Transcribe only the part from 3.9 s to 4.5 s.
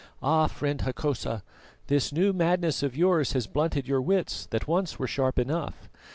wits